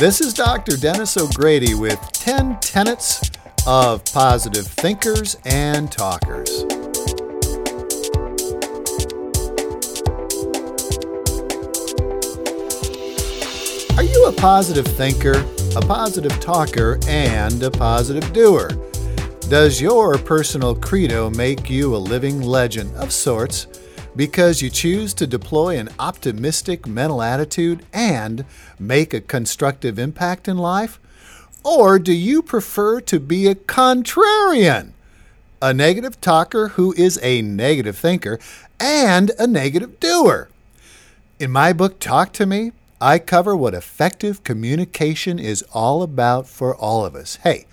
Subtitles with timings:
[0.00, 0.78] This is Dr.
[0.78, 3.20] Dennis O'Grady with 10 tenets
[3.66, 6.64] of positive thinkers and talkers.
[13.98, 15.44] Are you a positive thinker,
[15.76, 18.70] a positive talker, and a positive doer?
[19.50, 23.66] Does your personal credo make you a living legend of sorts
[24.16, 28.44] because you choose to deploy an optimistic mental attitude and
[28.78, 30.98] make a constructive impact in life?
[31.62, 34.92] Or do you prefer to be a contrarian,
[35.60, 38.38] a negative talker who is a negative thinker
[38.78, 40.48] and a negative doer?
[41.38, 46.74] In my book, Talk to Me, I cover what effective communication is all about for
[46.74, 47.36] all of us.
[47.36, 47.66] Hey,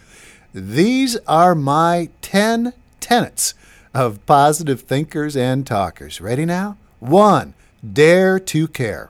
[0.54, 3.54] these are my 10 tenets
[3.98, 6.22] of positive thinkers and talkers.
[6.22, 6.78] Ready now?
[7.00, 7.56] One,
[7.94, 9.10] dare to care.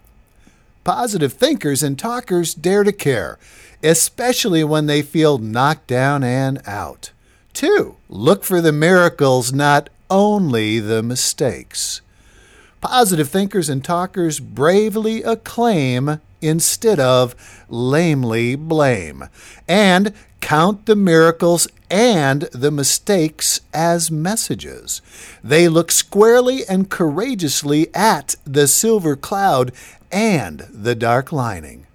[0.86, 3.38] Positive thinkers and talkers dare to care,
[3.84, 7.12] especially when they feel knocked down and out.
[7.54, 12.00] Two, look for the miracles, not only the mistakes.
[12.80, 17.36] Positive thinkers and talkers bravely acclaim instead of
[17.68, 19.26] lamely blame,
[19.68, 25.02] and count the miracles and the mistakes as messages.
[25.44, 29.72] They look squarely and courageously at the silver cloud
[30.12, 31.86] and the dark lining.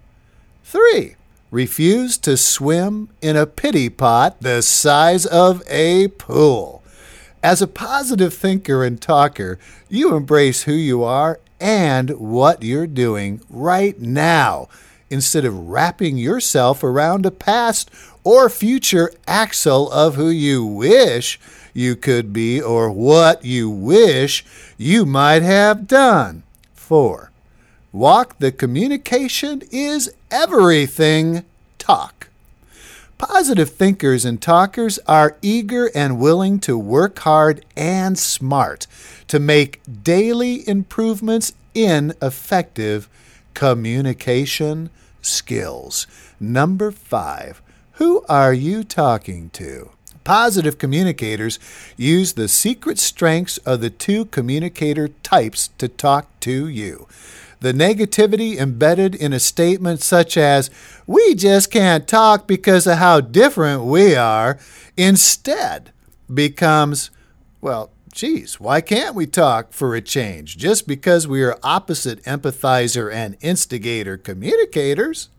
[0.65, 1.17] 3.
[1.51, 6.83] Refuse to swim in a pity pot the size of a pool.
[7.43, 13.41] As a positive thinker and talker, you embrace who you are and what you're doing
[13.51, 14.69] right now
[15.13, 17.91] instead of wrapping yourself around a past
[18.25, 21.39] or future axle of who you wish
[21.75, 24.45] you could be or what you wish
[24.79, 26.43] you might have done.
[26.75, 27.31] 4.
[27.93, 31.45] Walk the communication is everything
[31.79, 32.29] talk.
[33.19, 38.87] Positive thinkers and talkers are eager and willing to work hard and smart
[39.28, 43.09] to make daily improvements in effective
[43.55, 44.91] communication
[45.22, 46.06] skills.
[46.38, 47.62] Number five,
[47.93, 49.91] who are you talking to?
[50.25, 51.59] Positive communicators
[51.97, 57.09] use the secret strengths of the two communicator types to talk to you.
[57.60, 60.71] The negativity embedded in a statement such as,
[61.06, 64.59] we just can't talk because of how different we are,
[64.97, 65.93] instead
[66.33, 67.10] becomes,
[67.60, 73.12] well, geez, why can't we talk for a change just because we are opposite empathizer
[73.12, 75.31] and instigator communicators?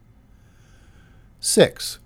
[1.40, 2.00] Six,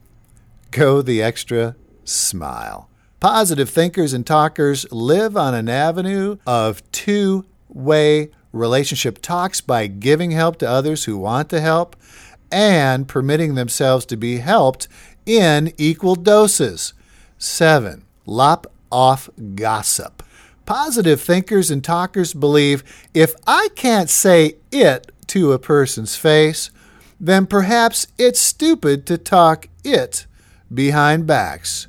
[0.72, 2.90] go the extra smile.
[3.20, 10.32] Positive thinkers and talkers live on an avenue of two way relationship talks by giving
[10.32, 11.96] help to others who want to help
[12.52, 14.88] and permitting themselves to be helped
[15.26, 16.94] in equal doses.
[17.38, 18.04] 7.
[18.26, 20.24] Lop off gossip.
[20.68, 22.84] Positive thinkers and talkers believe
[23.14, 26.72] if I can't say it to a person's face,
[27.22, 30.28] then perhaps it's stupid to talk it
[30.72, 31.88] behind backs.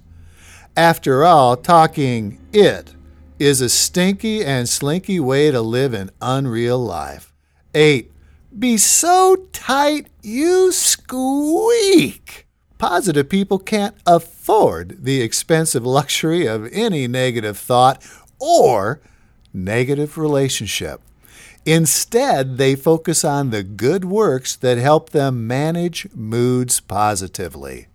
[0.76, 2.94] After all, talking it
[3.40, 7.32] is a stinky and slinky way to live an unreal life.
[7.74, 8.12] 8.
[8.56, 12.46] Be so tight you squeak.
[12.78, 18.00] Positive people can't afford the expensive luxury of any negative thought
[18.38, 19.00] or
[19.52, 21.00] negative relationship.
[21.64, 27.88] Instead, they focus on the good works that help them manage moods positively.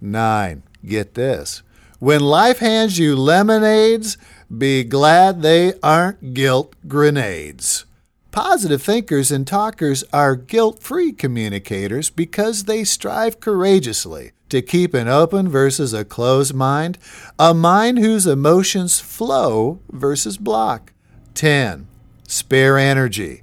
[0.00, 0.62] 9.
[0.86, 1.62] Get this.
[1.98, 4.18] When life hands you lemonades,
[4.56, 7.86] be glad they aren't guilt grenades.
[8.30, 15.08] Positive thinkers and talkers are guilt free communicators because they strive courageously to keep an
[15.08, 16.98] open versus a closed mind,
[17.38, 20.92] a mind whose emotions flow versus block.
[21.34, 21.86] 10.
[22.26, 23.42] Spare energy.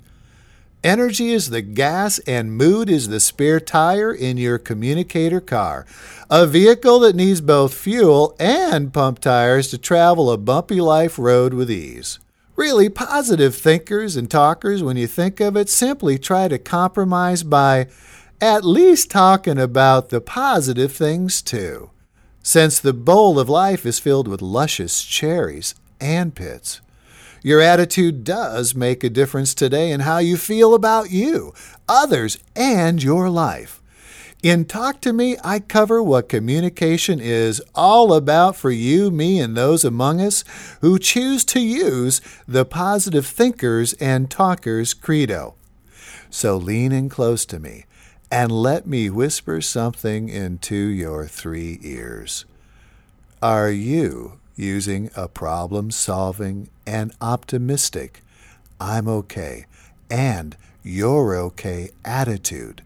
[0.83, 5.83] Energy is the gas and mood is the spare tire in your communicator car.
[6.29, 11.55] A vehicle that needs both fuel and pump tires to travel a bumpy life road
[11.55, 12.19] with ease.
[12.55, 17.87] Really, positive thinkers and talkers, when you think of it, simply try to compromise by
[18.41, 21.91] at least talking about the positive things too.
[22.43, 26.81] Since the bowl of life is filled with luscious cherries and pits.
[27.41, 31.53] Your attitude does make a difference today in how you feel about you,
[31.87, 33.81] others, and your life.
[34.43, 39.55] In Talk to Me, I cover what communication is all about for you, me, and
[39.55, 40.43] those among us
[40.81, 45.55] who choose to use the positive thinkers and talkers credo.
[46.29, 47.85] So lean in close to me
[48.31, 52.45] and let me whisper something into your three ears.
[53.41, 58.23] Are you using a problem solving and optimistic,
[58.79, 59.65] I'm okay,
[60.09, 62.81] and you're okay attitude?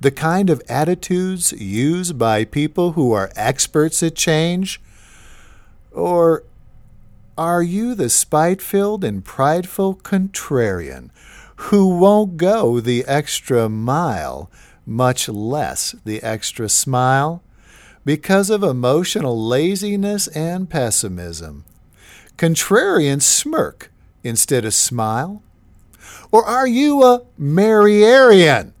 [0.00, 4.80] The kind of attitudes used by people who are experts at change?
[5.92, 6.44] Or
[7.36, 11.10] are you the spite filled and prideful contrarian
[11.56, 14.50] who won't go the extra mile,
[14.90, 17.42] much less the extra smile,
[18.04, 21.64] because of emotional laziness and pessimism?
[22.36, 23.92] Contrarians smirk
[24.24, 25.42] instead of smile?
[26.32, 28.72] Or are you a Mariarian,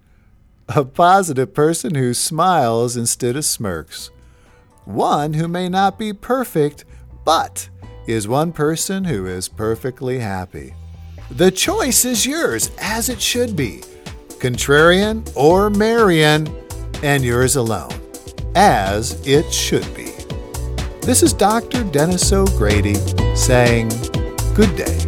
[0.68, 4.10] a positive person who smiles instead of smirks?
[4.84, 6.84] One who may not be perfect,
[7.24, 7.68] but
[8.08, 10.74] is one person who is perfectly happy.
[11.30, 13.82] The choice is yours, as it should be
[14.40, 16.48] contrarian or Marian,
[17.02, 17.92] and yours alone,
[18.54, 20.10] as it should be.
[21.02, 21.84] This is Dr.
[21.84, 22.94] Dennis O'Grady
[23.34, 23.88] saying
[24.54, 24.98] good day.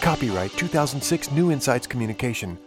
[0.00, 2.58] Copyright 2006 New Insights Communication